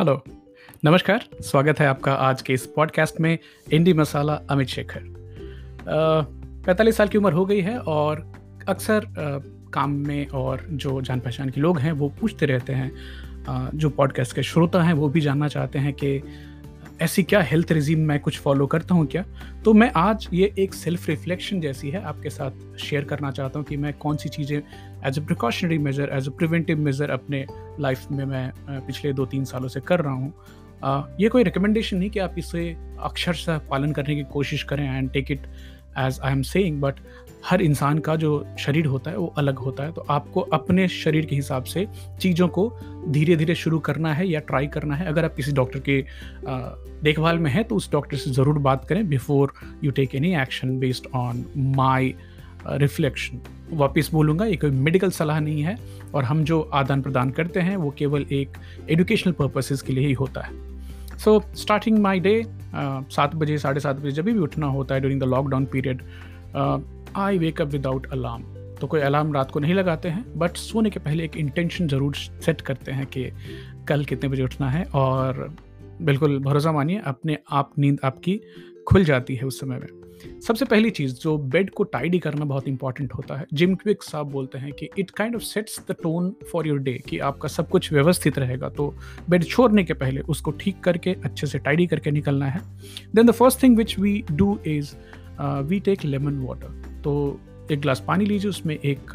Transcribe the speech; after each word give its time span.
Hello. 0.00 0.24
नमस्कार 0.84 1.28
स्वागत 1.40 1.80
है 1.80 1.86
आपका 1.86 2.14
आज 2.14 2.42
के 2.42 2.52
इस 2.52 2.66
पॉडकास्ट 2.66 3.20
में 3.20 3.38
इंडी 3.72 3.92
मसाला 3.92 4.34
अमित 4.50 4.68
शेखर। 4.68 5.00
पैंतालीस 6.66 6.96
साल 6.96 7.08
की 7.08 7.18
उम्र 7.18 7.32
हो 7.32 7.46
गई 7.46 7.60
है 7.60 7.78
और 7.78 8.32
अक्सर 8.68 9.06
काम 9.72 9.90
में 9.90 10.28
और 10.28 10.66
जो 10.70 11.00
जान 11.00 11.20
पहचान 11.20 11.50
के 11.50 11.60
लोग 11.60 11.78
हैं 11.78 11.92
वो 11.92 12.08
पूछते 12.08 12.46
रहते 12.46 12.72
हैं 12.72 12.92
आ, 13.48 13.68
जो 13.74 13.90
पॉडकास्ट 13.90 14.36
के 14.36 14.42
श्रोता 14.42 14.82
हैं 14.82 14.92
वो 14.92 15.08
भी 15.08 15.20
जानना 15.20 15.48
चाहते 15.48 15.78
हैं 15.78 15.92
कि 15.92 16.22
ऐसी 17.00 17.22
क्या 17.22 17.40
हेल्थ 17.40 17.72
रिजीम 17.72 17.98
मैं 17.98 18.20
कुछ 18.20 18.38
फॉलो 18.38 18.66
करता 18.66 18.94
हूँ 18.94 19.06
क्या? 19.06 19.24
तो 19.64 19.72
मैं 19.72 19.92
आज 19.96 20.28
ये 20.32 20.54
एक 20.58 20.74
सेल्फ 20.74 21.08
रिफ्लेक्शन 21.08 21.60
जैसी 21.60 21.90
है 21.90 22.02
आपके 22.02 22.30
साथ 22.30 22.76
शेयर 22.76 23.04
करना 23.04 23.30
चाहता 23.30 23.58
हूँ 23.58 23.66
कि 23.66 23.76
मैं 23.76 23.92
कौन 23.92 24.16
सी 24.16 24.28
चीज़ें 24.28 24.62
as 25.06 25.18
a 25.18 25.22
precautionary 25.22 25.78
measure 25.78 26.10
as 26.12 26.28
a 26.28 26.32
preventive 26.32 26.78
measure 26.80 27.10
अपने 27.10 27.44
लाइफ 27.80 28.10
में 28.10 28.24
मैं 28.24 28.50
पिछले 28.86 29.12
दो 29.12 29.26
तीन 29.26 29.44
सालों 29.44 29.68
से 29.68 29.80
कर 29.80 30.00
रहा 30.00 30.14
हूँ। 30.14 30.32
ये 31.20 31.28
कोई 31.28 31.42
रिकमेंडेशन 31.42 31.96
नहीं 31.96 32.10
कि 32.10 32.18
आप 32.18 32.34
इसे 32.38 32.68
अक्षरशः 33.00 33.58
पालन 33.70 33.92
करने 33.92 34.14
की 34.16 34.22
कोशिश 34.32 34.62
करें 34.62 34.88
and 34.88 35.10
take 35.12 35.30
it 35.30 35.46
as 35.98 36.18
I 36.24 36.32
am 36.32 36.42
saying 36.44 36.80
but 36.80 36.94
हर 37.44 37.62
इंसान 37.62 37.98
का 37.98 38.14
जो 38.16 38.30
शरीर 38.58 38.86
होता 38.86 39.10
है, 39.10 39.16
वो 39.16 39.26
अलग 39.38 39.58
होता 39.58 39.84
है। 39.84 39.92
तो 39.92 40.04
आपको 40.10 40.40
अपने 40.52 40.86
शरीर 40.88 41.26
के 41.26 41.36
हिसाब 41.36 41.64
से 41.64 41.86
चीज़ों 42.20 42.48
को 42.48 42.68
धीरे 43.08 43.36
धीरे 43.36 43.54
शुरू 43.54 43.78
करना 43.78 44.12
है 44.14 44.26
या 44.28 44.40
ट्राई 44.40 44.66
करना 44.66 44.94
है। 44.94 45.06
अगर 45.06 45.24
आप 45.24 45.34
किसी 45.34 45.52
डॉक्टर 45.52 45.80
के 45.88 46.00
देखभाल 47.02 47.38
में 47.38 47.50
हैं 47.50 47.64
तो 47.64 47.76
उस 47.76 47.90
डॉक्टर 47.92 48.16
से 48.16 48.30
ज़रूर 48.30 48.58
बात 48.60 48.84
करें 48.84 49.08
before 49.08 49.52
you 49.84 49.90
take 49.90 50.14
any 50.14 50.34
action 50.42 50.78
based 50.78 51.06
on 51.14 51.44
my 51.56 52.14
reflection 52.72 53.40
वापस 53.72 54.08
बोलूँगा 54.12 54.44
ये 54.44 54.56
कोई 54.56 54.70
मेडिकल 54.70 55.10
सलाह 55.10 55.40
नहीं 55.40 55.62
है 55.62 55.76
और 56.14 56.24
हम 56.24 56.42
जो 56.44 56.60
आदान 56.74 57.02
प्रदान 57.02 57.30
करते 57.30 57.60
हैं, 57.60 57.76
वो 57.76 57.90
केवल 57.98 58.26
एक 58.32 58.58
एजुकेशनल 58.90 59.32
पर्पसेस 59.32 59.82
के 59.82 59.92
लिए 59.92 60.06
ही 60.06 60.12
होता 60.14 60.40
है। 60.40 61.18
सो 61.18 61.40
स्टार्टिंग 61.54 61.98
माई 61.98 62.20
डे 62.20 62.42
सात 62.74 63.34
बजे, 63.34 63.58
साढ़े 63.58 63.80
सात 63.80 63.96
बजे 63.96 64.10
जब 64.10 64.24
भी 64.24 64.38
उठना 64.38 64.66
होता 64.68 64.94
है 64.94 65.00
during 65.00 65.20
the 65.20 65.24
lockdown 65.24 65.64
period 65.64 66.02
I 67.16 67.38
wake 67.38 67.60
up 67.60 67.68
without 67.68 68.06
alarm 68.12 68.42
तो 68.80 68.86
कोई 68.86 69.00
अलार्म 69.00 69.32
रात 69.32 69.50
को 69.50 69.60
नहीं 69.60 69.74
लगाते 69.74 70.08
हैं 70.08 70.24
बट 70.38 70.56
सोने 70.56 70.90
के 70.90 71.00
पहले 71.00 71.24
एक 71.24 71.36
इंटेंशन 71.36 71.88
ज़रूर 71.88 72.14
सेट 72.14 72.60
करते 72.60 72.92
हैं 72.92 73.06
कि 73.06 73.30
कल 73.88 74.04
कितने 74.04 74.28
बजे 74.28 74.42
उठना 74.42 74.70
है 74.70 74.84
और 74.94 75.48
बिल्कुल 76.02 76.38
भरोसा 76.38 76.72
मानिए, 76.72 77.00
अपने 77.04 77.38
आप 77.50 77.72
नींद 77.78 78.00
आपकी 78.04 78.40
खुल 78.88 79.04
जाती 79.04 79.34
है 79.36 79.44
उस 79.44 79.60
समय 79.60 79.78
में। 79.78 80.05
सबसे 80.46 80.64
पहली 80.64 80.90
चीज़ 80.90 81.14
जो 81.14 81.36
बेड 81.38 81.70
को 81.70 81.84
टाइडी 81.84 82.18
करना 82.18 82.44
बहुत 82.44 82.68
इंपॉर्टेंट 82.68 83.12
होता 83.14 83.36
है 83.36 83.46
जिम 83.52 83.74
क्विक 83.74 84.02
साहब 84.02 84.30
बोलते 84.30 84.58
हैं 84.58 84.72
कि 84.72 84.88
it 84.98 85.10
kind 85.10 85.34
of 85.36 85.42
sets 85.42 85.80
the 85.88 85.94
tone 86.02 86.34
for 86.52 86.68
your 86.68 86.78
day 86.78 86.92
कि 87.08 87.18
आपका 87.18 87.48
सब 87.48 87.68
कुछ 87.68 87.92
व्यवस्थित 87.92 88.38
रहेगा 88.38 88.68
तो 88.68 88.92
बेड 89.30 89.44
छोड़ने 89.44 89.84
के 89.84 89.94
पहले 89.94 90.20
उसको 90.20 90.50
ठीक 90.50 90.80
करके, 90.80 91.16
अच्छे 91.24 91.46
से 91.46 91.58
टाइडी 91.58 91.86
करके 91.86 92.10
निकलना 92.10 92.46
है। 92.46 92.60
Then 93.14 93.26
the 93.26 93.30
first 93.32 93.62
thing 93.62 93.76
which 93.76 93.98
we 93.98 94.22
do 94.32 94.58
is 94.66 94.94
we 95.40 95.80
take 95.80 96.04
lemon 96.04 96.38
water 96.38 97.00
तो 97.04 97.40
एक 97.72 97.80
ग्लास 97.80 98.02
पानी 98.06 98.24
लीजिए, 98.24 98.50
उसमें 98.50 98.74
एक 98.74 99.10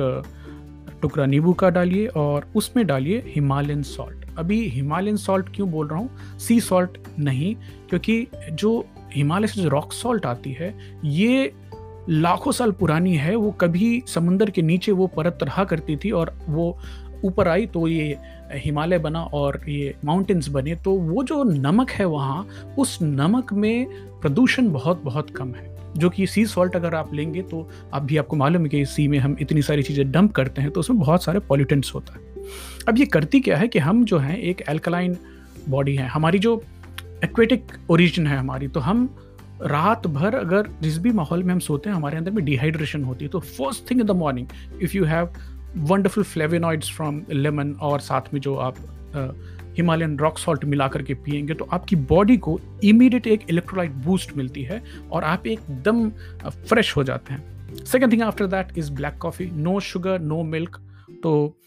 टुकड़ा 1.01 1.25
नींबू 1.25 1.53
का 1.53 1.69
डालिए 1.69 2.07
और 2.07 2.51
उसमें 2.55 2.85
डालिए 2.87 3.23
हिमालयन 3.27 3.83
सॉल्ट 3.83 4.25
अभी 4.37 4.59
हिमालयन 4.69 5.15
सॉल्ट 5.17 5.49
क्यों 5.55 5.69
बोल 5.71 5.87
रहा 5.87 5.99
हूँ? 5.99 6.37
सी 6.39 6.59
सॉल्ट 6.59 6.97
नहीं, 7.19 7.55
क्योंकि 7.89 8.27
जो 8.51 8.85
हिमालय 9.13 9.47
से 9.47 9.61
जो 9.61 9.69
रॉक 9.69 9.93
सॉल्ट 9.93 10.25
आती 10.25 10.51
है, 10.51 10.73
ये 11.05 11.53
लाखों 12.09 12.51
साल 12.51 12.71
पुरानी 12.71 13.15
है, 13.15 13.35
वो 13.35 13.51
कभी 13.51 14.01
समंदर 14.07 14.49
के 14.49 14.61
नीचे 14.61 14.91
वो 14.91 15.07
परत 15.07 15.39
रहा 15.43 15.63
करती 15.63 15.95
थी 15.95 16.11
और 16.11 16.33
वो 16.49 16.77
ऊपर 17.25 17.47
आई 17.47 17.65
तो 17.65 17.87
ये 17.87 18.17
हिमालय 18.53 18.99
बना 18.99 19.21
और 19.23 19.59
ये 19.69 19.93
माउंटेन्स 20.05 20.47
बने। 20.47 20.75
तो 20.75 20.91
वो 20.91 21.23
जो 21.23 21.43
नमक 21.43 21.89
है 21.89 22.05
वहाँ, 22.05 22.47
उस 22.79 22.97
नमक 23.01 23.53
में 23.53 23.85
प्रदूषण 24.21 24.71
बहुत 24.71 25.03
बहुत 25.03 25.29
कम 25.29 25.53
है। 25.55 25.69
जो 25.97 26.09
कि 26.09 26.25
सी 26.27 26.45
सॉल्ट 26.45 26.75
अगर 26.75 26.95
आप 26.95 27.13
लेंगे 27.13 27.41
तो 27.41 27.67
आप 27.93 28.03
भी, 28.03 28.17
आपको 28.17 28.35
मालूम 28.35 28.63
है 28.63 28.69
कि 28.69 28.85
सी 28.85 29.07
में 29.07 29.17
हम 29.19 29.35
इतनी 29.41 29.61
सारी 29.61 29.83
चीज़ें 29.83 30.11
डंप 30.11 30.31
करते 30.31 30.61
हैं 30.61 30.71
तो 30.71 30.79
उसमें 30.79 30.99
बहुत 30.99 31.23
सारे 31.23 31.39
पॉल्यूटेंट्स 31.39 31.93
होता 31.95 32.13
है। 32.13 32.45
अब 32.87 32.97
ये 32.97 33.05
करती 33.05 33.39
क्या 33.39 33.57
है 33.57 33.67
कि 33.67 33.79
हम 33.79 34.03
जो 34.05 34.17
हैं, 34.17 34.37
एक 34.37 34.63
एल्कलाइन 34.69 35.17
बॉडी 35.69 35.95
है। 35.95 36.07
हमारी 36.07 36.39
जो 36.39 36.55
एक्वेटिक 37.23 37.71
ओरिजिन 37.89 38.27
है 38.27 38.37
हमारी। 38.37 38.67
तो 38.67 38.79
हम 38.79 39.09
रात 39.61 40.07
भर 40.07 40.35
अगर 40.35 40.67
जिस 40.81 40.97
भी 40.97 41.11
माहौल 41.11 41.43
में 41.43 41.53
हम 41.53 41.59
सोते 41.59 41.89
हैं, 41.89 41.95
हमारे 41.95 42.17
अंदर 42.17 42.31
में 42.31 42.43
डिहाइड्रेशन 42.45 43.03
होती 43.03 43.25
है। 43.25 43.31
तो 43.31 43.39
first 43.39 43.89
thing 43.91 44.01
in 44.01 44.07
the 44.07 44.11
morning 44.17 44.47
if 44.81 44.97
you 44.97 45.05
have 45.05 45.33
wonderful 45.77 46.23
flavonoids 46.23 46.91
from 46.91 47.21
lemon 47.31 47.71
और 47.81 47.99
साथ 47.99 48.33
में 48.33 48.41
जो 48.41 48.55
आप 48.57 48.75
हिमालयन 49.77 50.17
रॉक 50.19 50.37
सॉल्ट 50.37 50.65
मिला 50.65 50.87
करके 50.87 51.13
पियेंगे 51.15 51.53
तो 51.53 51.67
आपकी 51.71 51.95
बॉडी 51.95 52.37
को 52.37 52.59
इमीडिएट 52.83 53.27
एक 53.27 53.45
इलेक्ट्रोलाइट 53.49 53.91
बूस्ट 54.05 54.35
मिलती 54.37 54.63
है 54.63 54.81
और 55.11 55.23
आप 55.23 55.47
एकदम 55.47 56.09
फ्रेश 56.49 56.95
हो 56.97 57.03
जाते 57.03 57.33
हैं। 57.33 57.85
Second 57.85 58.11
thing 58.11 58.21
after 58.21 58.47
that 58.47 58.77
is 58.77 58.91
black 58.91 59.17
coffee 59.17 59.49
no 59.51 59.79
sugar 59.79 60.19
no 60.21 60.41
milk 60.43 60.79
तो 61.23 61.57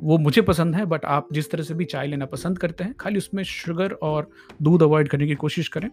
वो 0.00 0.18
मुझे 0.18 0.42
पसंद 0.42 0.76
है 0.76 0.84
बट 0.84 1.04
आप 1.04 1.28
जिस 1.32 1.50
तरह 1.50 1.62
से 1.62 1.74
भी 1.74 1.84
चाय 1.84 2.06
लेना 2.06 2.26
पसंद 2.26 2.58
करते 2.58 2.84
हैं, 2.84 2.94
खाली 3.00 3.18
उसमें 3.18 3.42
शुगर 3.44 3.92
और 3.92 4.30
दूध 4.62 4.82
अवॉइड 4.82 5.08
करने 5.08 5.26
की 5.26 5.34
कोशिश 5.36 5.68
करें। 5.68 5.88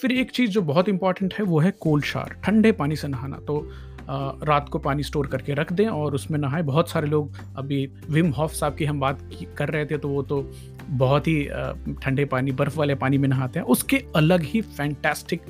फिर 0.00 0.12
एक 0.12 0.30
चीज़ 0.30 0.50
जो 0.50 0.62
बहुत 0.62 0.88
इंपॉर्टेंट 0.88 1.34
है, 1.34 1.44
वो 1.44 1.58
है 1.60 1.70
कोल्ड 1.80 2.04
शार 2.04 2.36
ठंडे 2.44 2.72
पानी 2.72 2.96
से 2.96 3.08
नहाना। 3.08 3.36
तो 3.38 3.60
रात 4.44 4.68
को 4.68 4.78
पानी 4.78 5.02
स्टोर 5.02 5.26
करके 5.26 5.54
रख 5.54 5.72
दें 5.72 5.86
और 5.86 6.14
उसमें 6.14 6.38
नहाएँ। 6.38 6.62
बहुत 6.64 6.90
सारे 6.90 7.08
लोग, 7.08 7.32
अभी 7.56 7.86
विम 8.10 8.30
हॉफ 8.30 8.52
साहब 8.52 8.74
की 8.74 8.84
हम 8.84 9.00
बात 9.00 9.28
कर 9.58 9.68
रहे 9.68 9.86
थे 9.86 9.98
तो 9.98 10.08
वो 10.08 10.22
तो 10.22 10.40
बहुत 10.90 11.28
ही 11.28 11.42
ठंडे 12.02 12.24
पानी, 12.24 12.52
बर्फ़ 12.52 12.78
वाले 12.78 12.94
पानी 12.94 13.18
में 13.18 13.28
नहाते 13.28 13.58
हैं। 13.58 13.66
उसके 13.66 14.02
अलग 14.16 14.42
ही 14.42 14.60
फैंटेस्टिक 14.60 15.42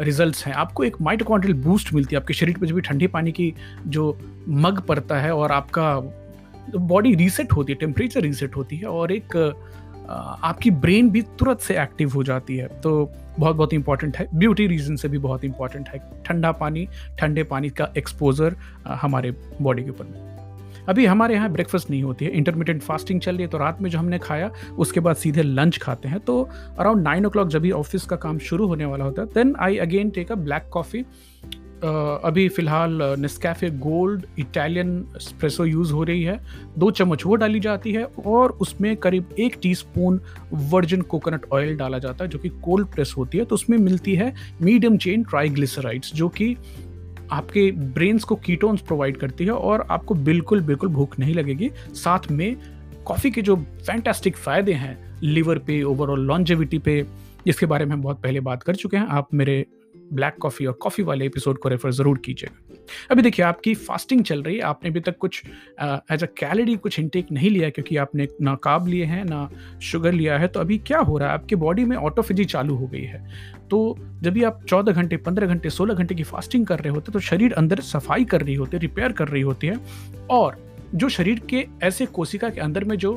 रिजल्ट्स 0.00 0.46
हैं। 0.46 0.54
आपको 0.54 0.84
एक 0.84 0.96
माइटोकॉन्ड्रियल 1.02 1.58
बूस्ट 1.62 1.92
मिलती 1.94 2.14
है। 2.14 2.20
आपके 2.20 2.34
शरीर 2.34 2.58
पर 2.58 2.66
जब 2.66 2.74
भी 2.74 2.80
ठंडे 2.80 3.06
पानी 3.06 3.32
की 3.32 3.52
जो 3.86 4.18
मग 4.48 4.80
पड़ता 4.80 5.20
है 5.20 5.34
और 5.34 5.52
आपका 5.52 5.94
बॉडी 6.76 7.14
रीसेट 7.14 7.52
होती 7.52 7.72
है 7.72 7.78
टेम्परेचर 7.78 8.20
रीसेट 8.20 8.56
होती 8.56 8.76
है 8.76 8.86
और 8.86 9.12
एक 9.12 9.36
आपकी 10.10 10.70
ब्रेन 10.70 11.10
भी 11.10 11.22
तुरंत 11.38 11.60
से 11.60 11.80
एक्टिव 11.82 12.12
हो 12.12 12.22
जाती 12.22 12.56
है। 12.56 12.66
तो 12.80 13.10
बहुत 13.38 13.56
बहुत 13.56 13.72
इंपॉर्टेंट 13.72 14.16
है। 14.16 14.26
ब्यूटी 14.34 14.66
रीजन 14.66 14.96
से 14.96 15.08
भी 15.08 15.18
बहुत 15.18 15.44
इंपॉर्टेंट 15.44 15.88
है। 15.88 15.98
ठंडा 16.24 16.52
पानी, 16.52 16.86
ठंडे 17.18 17.42
पानी 17.42 17.70
का 17.70 17.88
एक्सपोजर 17.98 18.56
हमारे 18.86 19.30
बॉडी 19.62 19.82
के 19.82 19.90
ऊपर। 19.90 20.04
में 20.04 20.39
अभी 20.90 21.04
हमारे 21.06 21.34
यहाँ 21.34 21.50
ब्रेकफास्ट 21.52 21.90
नहीं 21.90 22.02
होती 22.02 22.24
है 22.24 22.30
इंटरमीडियंट 22.32 22.82
फास्टिंग 22.82 23.20
चल 23.20 23.32
रही 23.32 23.42
है 23.42 23.48
तो 23.48 23.58
रात 23.58 23.82
में 23.82 23.90
जो 23.90 23.98
हमने 23.98 24.18
खाया, 24.18 24.50
उसके 24.78 25.00
बाद 25.00 25.16
सीधे 25.16 25.42
लंच 25.42 25.78
खाते 25.78 26.08
हैं। 26.08 26.20
तो 26.20 26.42
अराउंड 26.78 27.02
नाइन 27.02 27.26
ओ 27.26 27.44
जब 27.46 27.60
भी 27.62 27.70
ऑफ़िस 27.72 28.04
का 28.04 28.16
काम 28.18 28.38
शुरू 28.40 28.66
होने 28.66 28.84
वाला 28.84 29.04
होता 29.04 29.22
है 29.22 29.28
then 29.34 29.54
I 29.60 29.76
again 29.78 30.10
take 30.10 30.32
a 30.32 30.34
black 30.36 30.68
coffee 30.72 31.04
अभी 31.82 32.48
फ़िलहाल 32.48 32.98
Nescafe 33.18 33.68
gold 33.80 34.24
Italian 34.38 34.90
espresso 35.18 35.64
use 35.64 35.92
हो 35.92 36.02
रही 36.04 36.22
है। 36.22 36.38
दो 36.78 36.90
चम्मच 36.90 37.24
वो 37.26 37.34
डाली 37.34 37.60
जाती 37.60 37.92
है 37.92 38.04
और 38.26 38.50
उसमें 38.60 38.96
करीब 38.96 39.34
एक 39.38 39.56
टीस्पून 39.62 40.20
वर्जिन 40.52 41.02
कोकोनट 41.02 41.46
ऑयल 41.52 41.76
डाला 41.76 41.98
जाता 41.98 42.24
है, 42.24 42.30
जो 42.30 42.38
कि 42.38 42.48
कोल्ड 42.48 42.86
प्रेस 42.86 43.14
होती 43.18 43.38
है। 43.38 43.44
तो 43.44 43.54
उसमें 43.54 43.76
मिलती 43.78 44.14
है 44.14 44.32
मीडियम 44.62 44.96
चेन 44.96 45.22
ट्राईग्लिसराइड्स 45.24 46.14
जो 46.14 46.28
कि 46.30 46.56
आपके 47.32 47.70
ब्रेन्स 47.72 48.24
को 48.24 48.36
कीटोन्स 48.36 48.80
प्रोवाइड 48.80 49.16
करती 49.16 49.44
है 49.44 49.52
और 49.52 49.86
आपको 49.90 50.14
बिल्कुल 50.14 50.60
बिल्कुल 50.60 50.88
भूख 50.88 51.18
नहीं 51.18 51.34
लगेगी। 51.34 51.70
साथ 51.94 52.30
में 52.30 52.56
कॉफ़ी 53.06 53.30
के 53.30 53.42
जो 53.42 53.56
फैंटेस्टिक 53.56 54.36
फ़ायदे 54.36 54.72
हैं 54.72 54.98
लीवर 55.22 55.58
पे 55.58 55.82
ओवरऑल 55.82 56.20
लॉन्जेविटी 56.20 56.78
पे, 56.78 57.04
इसके 57.46 57.66
बारे 57.66 57.84
में 57.84 57.92
हम 57.92 58.02
बहुत 58.02 58.22
पहले 58.22 58.40
बात 58.40 58.62
कर 58.62 58.74
चुके 58.74 58.96
हैं। 58.96 59.06
आप 59.08 59.34
मेरे 59.34 59.64
ब्लैक 60.12 60.36
कॉफ़ी 60.40 60.66
और 60.66 60.72
कॉफ़ी 60.72 61.02
वाले 61.02 61.26
एपिसोड 61.26 61.58
को 61.58 61.68
रेफर 61.68 61.90
ज़रूर 61.92 62.18
कीजिएगा। 62.18 62.69
अभी 63.10 63.22
देखिए, 63.22 63.44
आपकी 63.44 63.74
फास्टिंग 63.76 64.24
चल 64.24 64.42
रही 64.42 64.56
है। 64.56 64.62
आपने 64.62 64.90
अभी 64.90 65.00
तक 65.00 65.16
कुछ 65.18 65.42
एज 66.12 66.22
अ 66.22 66.26
कैलोरी 66.38 66.76
कुछ 66.76 66.98
इंटेक 67.00 67.32
नहीं 67.32 67.50
लिया 67.50 67.70
क्योंकि 67.70 67.96
आपने 67.96 68.28
ना 68.40 68.54
काब 68.54 68.86
लिए 68.88 69.04
हैं, 69.04 69.24
ना 69.24 69.48
शुगर 69.82 70.12
लिया 70.12 70.38
है। 70.38 70.48
तो 70.48 70.60
अभी 70.60 70.78
क्या 70.80 70.98
हो 71.00 71.18
रहा 71.18 71.28
है? 71.28 71.34
आपके 71.34 71.56
बॉडी 71.56 71.84
में 71.84 71.96
ऑटोफिजी 71.96 72.44
चालू 72.46 72.74
हो 72.76 72.86
गई 72.86 73.02
है। 73.02 73.24
तो 73.70 73.96
जब 74.22 74.32
भी 74.32 74.42
आप 74.42 74.64
चौदह 74.68 74.92
घंटे, 74.92 75.16
पंद्रह 75.18 75.46
घंटे, 75.46 75.70
सोलह 75.70 75.94
घंटे 75.94 76.14
की 76.14 76.22
फास्टिंग 76.24 76.66
कर 76.66 76.78
रहे 76.78 76.92
होते 76.92 77.12
तो 77.12 77.20
शरीर 77.20 77.52
अंदर 77.52 77.80
सफ़ाई 77.82 78.24
कर 78.24 78.40
रही 78.40 78.54
होती 78.54 78.76
है 78.76 78.80
रिपेयर 78.80 79.12
कर 79.12 79.28
रही 79.28 79.42
होती 79.42 79.66
है। 79.66 79.78
और 80.30 80.58
जो 80.94 81.08
शरीर 81.08 81.40
के 81.50 81.66
ऐसे 81.82 82.06
कोशिका 82.08 82.48
के 82.50 82.60
अंदर 82.60 82.84
में 82.84 82.96
जो 82.96 83.12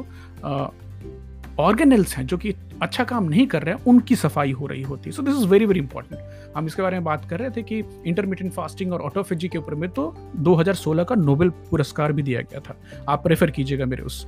ऑर्गेनल्स 1.59 2.15
हैं 2.17 2.25
जो 2.27 2.37
कि 2.37 2.53
अच्छा 2.81 3.03
काम 3.03 3.23
नहीं 3.23 3.45
कर 3.47 3.63
रहे 3.63 3.75
हैं 3.75 3.83
उनकी 3.85 4.15
सफ़ाई 4.15 4.51
हो 4.51 4.67
रही 4.67 4.81
होती 4.81 5.09
है। 5.09 5.15
So 5.15 5.21
this 5.23 5.35
is 5.35 5.47
very 5.47 5.65
very 5.65 5.79
important 5.79 6.55
हम 6.55 6.65
इसके 6.67 6.81
बारे 6.81 6.95
में 6.95 7.03
बात 7.03 7.29
कर 7.29 7.39
रहे 7.39 7.49
थे 7.49 7.63
कि 7.63 7.83
इंटरमीडियंट 8.05 8.53
फास्टिंग 8.53 8.93
और 8.93 9.01
ऑटोफेजी 9.01 9.47
के 9.47 9.57
ऊपर 9.57 9.75
में 9.75 9.89
तो 9.89 10.13
2016 10.39 11.05
का 11.05 11.15
नोबेल 11.15 11.49
पुरस्कार 11.69 12.11
भी 12.11 12.23
दिया 12.23 12.41
गया 12.41 12.59
था। 12.59 12.75
आप 13.09 13.27
रेफर 13.27 13.51
कीजिएगा 13.51 13.85
मेरे 13.85 14.03
उस 14.03 14.25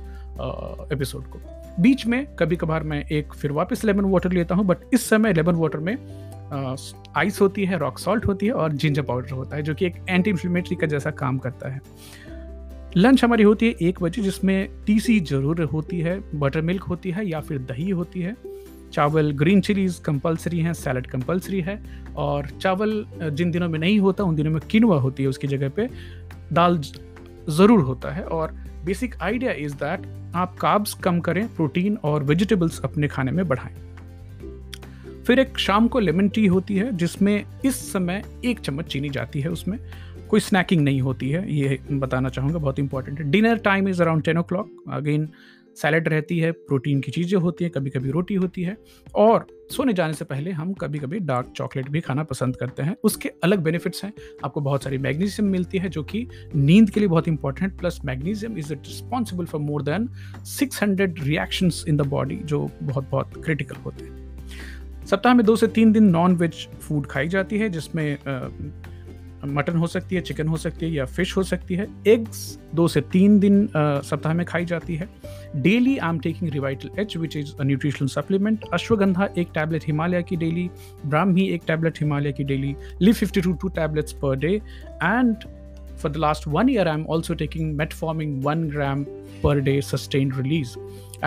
एपिसोड 0.92 1.24
को। 1.26 1.40
बीच 1.82 2.06
में 2.06 2.24
कभी 2.36 2.56
कभार 2.56 2.82
मैं 2.82 3.04
एक 3.06 3.34
फिर 3.34 3.52
वापस 3.52 3.84
लेमन 3.84 4.04
वाटर 4.04 4.32
लेता 4.32 4.54
हूँ 4.54 4.64
बट 4.66 4.94
इस 4.94 5.08
समय 5.08 5.32
लेमन 5.32 5.54
वाटर 5.54 5.78
में 5.78 5.96
आइस 7.16 7.40
होती 7.40 7.64
है 7.64 7.78
रॉक 7.78 7.98
सॉल्ट 7.98 8.26
होती 8.26 8.46
है 8.46 8.52
और 8.52 8.72
जिंजर 8.72 9.02
पाउडर 9.02 9.30
होता 9.30 9.56
है, 9.56 9.62
जो 9.62 9.74
कि 9.74 9.86
एक 9.86 9.96
एंटी 10.08 10.30
इन्फ्लेमेटरी 10.30 10.76
का 10.76 10.86
जैसा 10.86 11.10
काम 11.12 11.38
करता 11.38 11.68
है। 11.68 11.80
लंच 12.96 13.22
हमारी 13.24 13.42
होती 13.42 13.66
है 13.66 13.88
एक 13.88 14.00
बजे, 14.02 14.22
जिसमें 14.22 14.68
तीसी 14.84 15.18
ज़रूर 15.20 15.60
होती 15.62 15.98
है 16.00 16.18
बटर 16.34 16.60
मिल्क 16.60 16.82
होती 16.82 17.10
है 17.10 17.26
या 17.28 17.40
फिर 17.40 17.58
दही 17.60 17.88
होती 17.90 18.20
है। 18.20 18.34
चावल 18.92 19.30
ग्रीन 19.32 19.60
चिलीज 19.60 19.98
कंपलसरी 20.04 20.60
हैं 20.60 20.72
सैलड 20.74 21.06
कंपलसरी 21.06 21.60
है, 21.60 21.78
और 22.16 22.46
चावल 22.62 23.04
जिन 23.22 23.50
दिनों 23.50 23.68
में 23.68 23.78
नहीं 23.78 23.98
होता, 24.00 24.24
उन 24.24 24.36
दिनों 24.36 24.50
में 24.50 24.60
किनवा 24.70 24.96
होती 25.00 25.22
है 25.22 25.28
उसकी 25.28 25.46
जगह 25.46 25.68
पे। 25.68 25.88
दाल 26.52 26.78
ज़रूर 26.78 27.80
होता 27.80 28.10
है 28.10 28.22
और 28.24 28.54
बेसिक 28.84 29.16
आइडिया 29.22 29.52
इज़ 29.54 29.74
दैट 29.74 30.06
आप 30.34 30.56
काब्स 30.56 30.94
कम 30.94 31.20
करें 31.20 31.46
प्रोटीन 31.56 31.96
और 32.04 32.24
वेजिटेबल्स 32.24 32.80
अपने 32.84 33.08
खाने 33.08 33.32
में 33.32 33.46
बढ़ाएँ। 33.48 33.74
फिर 35.26 35.38
एक 35.38 35.58
शाम 35.58 35.88
को 35.88 35.98
लेमन 35.98 36.28
टी 36.28 36.46
होती 36.46 36.76
है, 36.76 36.96
जिसमें 36.96 37.44
इस 37.64 37.92
समय 37.92 38.22
एक 38.44 38.60
चम्मच 38.60 38.86
चीनी 38.86 39.08
जाती 39.10 39.40
है 39.40 39.50
उसमें। 39.50 39.78
कोई 40.28 40.40
स्नैकिंग 40.40 40.80
नहीं 40.82 41.00
होती 41.00 41.28
है, 41.30 41.52
ये 41.54 41.78
बताना 41.92 42.28
चाहूँगा, 42.28 42.58
बहुत 42.58 42.78
इंपॉर्टेंट 42.78 43.18
है। 43.20 43.30
Dinner 43.30 43.56
time 43.58 43.88
is 43.88 44.02
around 44.02 44.24
ten 44.24 44.38
o'clock 44.42 44.70
again 44.92 45.28
salad 45.76 46.08
रहती 46.08 46.38
है 46.38 46.50
प्रोटीन 46.52 47.00
की 47.00 47.12
चीज़ें 47.12 47.38
होती 47.40 47.64
हैं 47.64 47.72
कभी 47.72 47.90
कभी 47.90 48.10
रोटी 48.10 48.34
होती 48.34 48.62
है। 48.62 48.76
और 49.14 49.46
सोने 49.70 49.92
जाने 49.92 50.12
से 50.12 50.24
पहले 50.24 50.50
हम 50.50 50.72
कभी 50.72 50.98
कभी 50.98 51.18
डार्क 51.20 51.52
चॉकलेट 51.56 51.88
भी 51.88 52.00
खाना 52.00 52.22
पसंद 52.22 52.56
करते 52.56 52.82
हैं। 52.82 52.96
उसके 53.04 53.28
अलग 53.44 53.62
बेनिफिट्स 53.62 54.04
हैं। 54.04 54.12
आपको 54.44 54.60
बहुत 54.60 54.84
सारी 54.84 54.98
मैग्नीशियम 54.98 55.48
मिलती 55.48 55.78
है, 55.78 55.88
जो 55.88 56.02
कि 56.02 56.26
नींद 56.54 56.90
के 56.90 57.00
लिए 57.00 57.08
बहुत 57.08 57.28
important 57.28 57.78
plus 57.78 58.00
magnesium 58.04 58.58
is 58.58 58.72
responsible 58.72 59.44
for 59.44 59.60
more 59.60 59.82
than 59.82 60.08
600 60.46 61.18
reactions 61.18 61.84
in 61.88 61.96
the 61.96 62.06
body 62.06 62.36
जो 62.36 62.68
बहुत 62.82 63.08
बहुत 63.10 63.42
क्रिटिकल 63.44 63.76
होते 63.76 64.04
हैं। 64.04 65.04
सप्ताह 65.06 65.34
में 65.34 65.46
दो 65.46 65.56
से 65.56 65.66
तीन 65.66 65.92
दिन 65.92 66.04
नॉन 66.04 66.36
वेज 66.36 66.66
फ़ूड 66.80 67.06
खाई 67.06 67.28
जाती 67.28 67.58
है, 67.58 67.68
जिसमें 67.68 68.16
मटन 69.44 69.76
हो 69.76 69.86
सकती 69.86 70.16
है, 70.16 70.20
चिकन 70.20 70.48
हो 70.48 70.56
सकती 70.56 70.86
है 70.86 70.92
या 70.92 71.04
फ़िश 71.04 71.36
हो 71.36 71.42
सकती 71.42 71.74
है। 71.74 71.86
एग्स 72.08 72.58
दो 72.74 72.86
से 72.88 73.00
तीन 73.00 73.38
दिन 73.40 73.68
सप्ताह 73.76 74.34
में 74.34 74.44
खाई 74.46 74.64
जाती 74.64 74.94
है। 74.96 75.08
Daily 75.56 75.96
I 75.96 76.10
am 76.10 76.18
taking 76.18 76.50
Revital 76.52 76.90
H 77.00 77.16
which 77.16 77.36
is 77.36 77.52
a 77.60 77.64
nutritional 77.64 78.08
supplement 78.08 78.64
ashwagandha 78.72 79.28
एक 79.38 79.48
टैबलेट 79.54 79.84
हिमालय 79.86 80.22
की 80.22 80.36
डेली 80.36 80.70
ब्राह्मी 81.06 81.48
एक 81.48 81.62
टैबलेट 81.66 82.00
हिमालय 82.00 82.32
की 82.32 82.44
daily 82.44 82.74
Liv 83.02 83.14
fifty 83.14 83.40
two 83.40 83.52
two 83.52 83.68
tablets 83.68 84.12
per 84.12 84.36
day 84.36 84.54
and 85.02 85.36
for 86.00 86.08
the 86.14 86.20
last 86.22 86.46
one 86.54 86.70
year, 86.70 86.82
i'm 86.92 87.04
also 87.14 87.34
taking 87.42 87.68
metformin 87.76 88.32
1 88.46 88.64
gram 88.72 89.04
per 89.44 89.52
day 89.68 89.76
sustained 89.90 90.34
release 90.40 90.72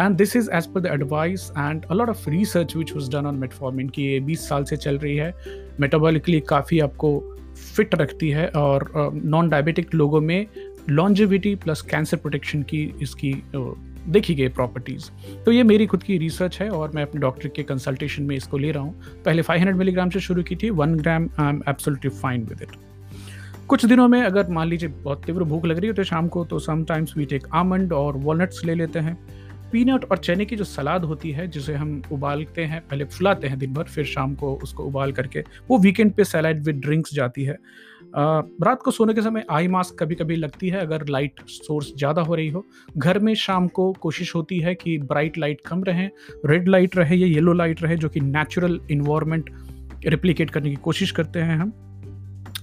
and 0.01 0.21
this 0.21 0.35
is 0.39 0.49
as 0.57 0.67
per 0.73 0.83
the 0.85 0.91
advice 0.95 1.45
and 1.63 1.87
a 1.89 1.97
lot 1.99 2.11
of 2.13 2.27
research 2.33 2.75
which 2.81 2.93
was 2.97 3.07
done 3.15 3.29
on 3.29 3.39
metformin 3.43 3.89
कि। 3.95 4.03
ये 4.03 4.19
20 4.19 4.47
साल 4.49 4.63
से 4.63 4.77
चल 4.77 4.97
रही 4.97 5.15
है। 5.15 5.33
Metabolically 5.79 6.39
काफ़ी 6.49 6.79
आपको 6.79 7.11
fit 7.75 7.95
रखती 7.95 8.29
है 8.29 8.47
और 8.47 8.91
नॉन 9.25 9.49
डायबिटिक 9.49 9.93
लोगों 9.95 10.21
में 10.21 10.45
लॉन्जिविटी 10.89 11.55
प्लस 11.55 11.81
कैंसर 11.81 12.17
प्रोटेक्शन 12.17 12.61
की 12.63 12.83
इसकी 13.01 13.33
देखी 14.07 14.35
गई 14.35 14.47
प्रॉपर्टीज़ 14.47 15.09
तो 15.45 15.51
ये 15.51 15.63
मेरी 15.63 15.85
खुद 15.85 16.03
की 16.03 16.17
रिसर्च 16.17 16.59
है 16.61 16.69
और 16.69 16.91
मैं 16.95 17.03
अपने 17.03 17.21
डॉक्टर 17.21 17.47
के 17.47 17.63
कंसल्टेशन 17.63 18.23
में 18.23 18.35
इसको 18.35 18.57
ले 18.57 18.71
रहा 18.71 18.83
हूँ। 18.83 19.01
पहले 19.25 19.43
500 19.43 19.73
मिलीग्राम 19.73 20.09
से 20.09 20.19
शुरू 20.19 20.43
की 20.43 20.55
थी 20.55 20.69
one 20.69 20.95
gram 20.95 21.29
I 21.39 21.49
am 21.49 21.61
absolutely 21.69 22.09
fine 22.09 22.43
with 22.43 22.61
it 22.61 22.69
कुछ 23.67 23.85
दिनों 23.85 24.07
में 24.07 24.21
अगर 24.21 24.47
मान 24.47 24.67
लीजिए 24.67 24.89
बहुत 24.89 25.25
तीव्र 25.25 25.43
भूख 25.43 25.65
लग 25.65 25.79
रही 25.79 25.87
हो 25.87 25.93
तो 25.93 26.03
शाम 26.03 26.27
को 26.27 26.45
तो 26.45 26.59
समटाइम्स 26.59 27.17
वी 27.17 27.25
टेक 27.25 27.47
आमंड 27.53 27.93
और 27.93 28.17
वॉलट्स 28.17 28.65
ले 28.65 28.75
लेते 28.75 28.99
हैं। 28.99 29.17
पीनट 29.71 30.05
और 30.05 30.17
चने 30.17 30.45
की 30.45 30.55
जो 30.55 30.63
सलाद 30.63 31.03
होती 31.05 31.31
है, 31.31 31.47
जिसे 31.47 31.73
हम 31.73 32.01
उबालते 32.11 32.63
हैं, 32.63 32.81
पहले 32.81 33.05
फुलाते 33.05 33.47
हैं 33.47 33.59
दिन 33.59 33.73
भर, 33.73 33.83
फिर 33.85 34.05
शाम 34.05 34.33
को 34.35 34.53
उसको 34.63 34.83
उबाल 34.83 35.11
करके, 35.11 35.43
वो 35.69 35.77
वीकेंड 35.77 36.13
पे 36.13 36.23
सैलाड 36.23 36.63
विद 36.63 36.75
ड्रिंक्स 36.75 37.13
जाती 37.13 37.43
है। 37.43 37.57
रात 38.15 38.81
को 38.81 38.91
सोने 38.91 39.13
के 39.13 39.21
समय 39.21 39.43
आई 39.51 39.67
मास्क 39.67 39.95
कभी 39.99 40.15
कभी 40.15 40.35
लगती 40.35 40.69
है, 40.69 40.79
अगर 40.79 41.05
लाइट 41.07 41.39
सोर्स 41.47 41.91
ज़्यादा 41.97 42.21
हो 42.21 42.35
रही 42.35 42.49
हो। 42.49 42.65
घर 42.97 43.19
में 43.19 43.33
शाम 43.35 43.67
को 43.69 43.91
कोशिश 44.01 44.33
होती 44.35 44.59
है 44.59 44.75
कि 44.75 44.97
ब्राइट 44.99 45.37
लाइट 45.37 45.61
कम 45.67 45.83
रहे 45.83 46.07
रेड 46.45 46.67
लाइट 46.67 46.97
रहे 46.97 47.15
या 47.15 47.27
येलो 47.27 47.53
लाइट 47.53 47.83
रहे, 47.83 47.95
जो 47.95 48.09
कि 48.09 48.19
नेचुरल 48.19 48.79
इन्वायरमेंट 48.91 49.49
रिप्लीकेट 50.05 50.49
करने 50.49 50.69
की 50.69 50.75
कोशिश 50.75 51.11
करते 51.11 51.39
हैं 51.39 51.57
हम। 51.57 51.73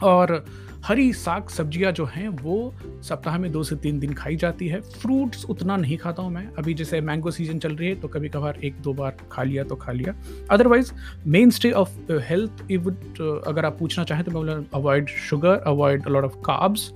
और 0.03 0.45
हरी 0.87 1.13
साग 1.13 1.49
सब्ज़ियाँ 1.49 1.91
जो 1.93 2.05
हैं, 2.07 2.29
वो 2.29 2.75
सप्ताह 3.03 3.39
में 3.39 3.51
दो 3.53 3.63
से 3.65 3.77
तीन 3.77 3.99
दिन 4.01 4.13
खाई 4.15 4.37
जाती 4.37 4.69
है। 4.69 4.81
फ्रूट्स 4.81 5.45
उतना 5.45 5.77
नहीं 5.77 5.97
खाता 5.99 6.23
हूँ 6.23 6.31
मैं। 6.33 6.47
अभी 6.59 6.75
जैसे 6.75 7.01
मैंगो 7.01 7.31
सीज़न 7.31 7.59
चल 7.59 7.75
रही 7.77 7.89
है 7.89 7.95
तो 8.01 8.09
कभी 8.09 8.29
कभार 8.29 8.61
एक 8.65 8.81
दो 8.83 8.93
बार 8.95 9.17
खा 9.33 9.43
लिया 9.43 9.65
तो 9.65 9.77
खा 9.77 9.93
लिया। 9.93 10.15
Otherwise 10.51 10.93
mainstay 11.51 11.71
of 11.73 12.13
health 12.29 12.65
I would 12.71 13.21
अगर 13.47 13.65
आप 13.65 13.79
पूछना 13.79 14.05
चाहें 14.05 14.25
तो 14.25 14.43
मैं 14.43 14.55
avoid 14.75 15.09
sugar 15.29 15.59
avoid 15.67 16.09
lot 16.09 16.25
of 16.25 16.37
carbs 16.47 16.91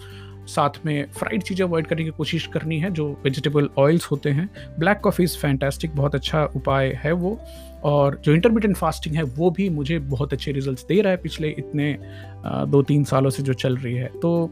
साथ 0.46 0.84
में 0.86 1.06
फ्राइड 1.12 1.42
चीज़ें 1.42 1.66
अवॉइड 1.66 1.86
करने 1.86 2.04
की 2.04 2.10
कोशिश 2.10 2.46
करनी 2.46 2.78
है, 2.78 2.90
जो 2.90 3.08
वेजिटेबल 3.24 3.68
ऑयल्स 3.78 4.10
होते 4.10 4.30
हैं। 4.30 4.48
ब्लैक 4.78 5.00
कॉफ़ी 5.00 5.24
इज़ 5.24 5.36
फैंटेस्टिक 5.38 5.96
बहुत 5.96 6.14
अच्छा 6.14 6.44
उपाय 6.56 6.92
है 7.04 7.12
वो। 7.12 7.38
और 7.84 8.20
जो 8.24 8.32
इंटरमीडियंट 8.32 8.76
फास्टिंग 8.76 9.14
है, 9.16 9.22
वो 9.22 9.50
भी 9.50 9.68
मुझे 9.68 9.98
बहुत 9.98 10.32
अच्छे 10.32 10.52
रिजल्ट्स 10.52 10.84
दे 10.86 11.00
रहा 11.00 11.10
है 11.10 11.16
पिछले 11.16 11.48
इतने 11.48 11.96
दो 12.46 12.82
तीन 12.82 13.04
सालों 13.04 13.30
से 13.30 13.42
जो 13.42 13.52
चल 13.52 13.76
रही 13.76 13.94
है। 13.94 14.08
तो 14.22 14.50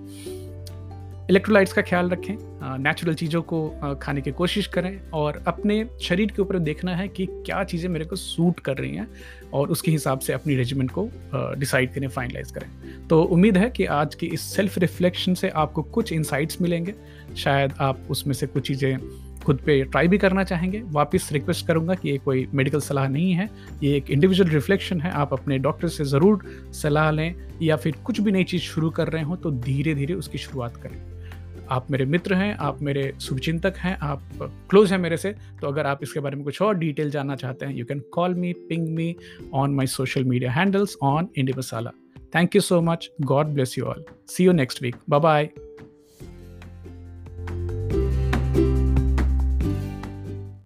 इलेक्ट्रोलाइट्स 1.29 1.73
का 1.73 1.83
ख्याल 1.83 2.09
रखें 2.11 2.37
नेचुरल 2.81 3.15
चीज़ों 3.15 3.41
को 3.43 3.59
खाने 4.03 4.21
की 4.21 4.31
कोशिश 4.33 4.67
करें 4.67 5.11
और 5.15 5.43
अपने 5.47 5.85
शरीर 6.03 6.31
के 6.37 6.43
ऊपर 6.43 6.59
देखना 6.59 6.95
है 6.97 7.09
कि 7.09 7.27
क्या 7.47 7.63
चीज़ें 7.65 7.89
मेरे 7.91 8.05
को 8.05 8.17
सूट 8.17 8.61
कर 8.61 8.77
रही 8.77 8.95
हैं 8.97 9.09
और 9.55 9.71
उसके 9.71 9.91
हिसाब 9.91 10.19
से 10.19 10.33
अपनी 10.33 10.55
रेजिमेंट 10.57 10.91
को 10.91 11.09
डिसाइड 11.35 11.93
करें 11.95 12.09
फाइनलाइज 12.09 12.51
करें। 12.51 13.07
तो 13.09 13.23
उम्मीद 13.23 13.57
है 13.57 13.69
कि 13.71 13.85
आज 13.97 14.15
की 14.15 14.27
इस 14.27 14.53
सेल्फ 14.55 14.79
रिफ्लेक्शन 14.79 15.35
से 15.35 15.49
आपको 15.57 15.83
कुछ 15.83 16.13
इंसाइट्स 16.13 16.61
मिलेंगे। 16.63 16.95
शायद 17.37 17.75
आप 17.81 18.07
उसमें 18.11 18.35
से 18.35 18.47
कुछ 18.47 18.67
चीज़ें 18.69 18.99
खुद 19.45 19.61
पे 19.67 19.83
ट्राई 19.83 20.09
भी 20.09 20.19
करना 20.19 20.45
चाहेंगे। 20.45 20.83
वापस 20.93 21.29
रिक्वेस्ट 21.33 21.67
करूँगा 21.67 21.95
कि 21.95 22.09
ये 22.11 22.17
कोई 22.19 22.47
मेडिकल 22.55 22.81
सलाह 22.81 23.09
नहीं 23.09 23.33
है, 23.33 23.49
ये 23.83 23.97
एक 23.97 24.11
इंडिविजुअल 24.11 24.51
रिफ्लेक्शन 24.51 25.01
है। 25.01 25.11
आप 25.13 25.33
अपने 25.33 25.59
डॉक्टर 25.59 25.89
से 25.89 26.05
ज़रूर 26.07 26.43
सलाह 26.75 27.11
लें 27.11 27.35
या 27.63 27.77
फिर 27.77 27.97
कुछ 28.05 28.21
भी 28.21 28.33
नई 28.33 28.45
चीज़ 28.45 28.63
शुरू 28.63 28.91
कर 28.91 29.09
रहे 29.09 29.23
हो 29.23 29.37
तो 29.37 29.51
धीरे 29.61 29.95
धीरे 29.95 30.15
उसकी 30.15 30.39
शुरुआत 30.39 30.77
करें। 30.77 31.18
आप 31.71 31.91
मेरे 31.91 32.05
मित्र 32.05 32.35
हैं, 32.35 32.57
आप 32.57 32.83
मेरे 32.83 33.13
शुभचिंतक 33.21 33.75
हैं, 33.79 33.99
आप 34.03 34.23
क्लोज 34.71 34.93
हैं 34.93 34.99
मेरे 34.99 35.17
से 35.17 35.35
तो 35.61 35.67
अगर 35.67 35.87
आप 35.87 35.99
इसके 36.03 36.21
बारे 36.21 36.37
में 36.37 36.45
कुछ 36.45 36.63
और 36.63 36.75
डिटेल 36.75 37.11
जानना 37.11 37.37
चाहते 37.37 37.67
हैं 37.67 37.77
you 37.77 37.85
can 37.85 38.01
call 38.13 38.35
me 38.35 38.53
ping 38.53 38.89
me 38.89 39.17
on 39.55 39.75
my 39.75 39.87
social 39.87 40.25
media 40.25 40.53
handles 40.53 40.97
on 41.03 41.29
India 41.37 41.59
Masala 41.59 41.91
thank 42.35 42.55
you 42.55 42.61
so 42.61 42.81
much 42.81 43.11
God 43.21 43.47
bless 43.47 43.79
you 43.79 43.85
all 43.85 44.05
see 44.29 44.45
you 44.45 44.53
next 44.53 44.83
week 44.83 44.97
bye 45.09 45.21
bye 45.21 45.68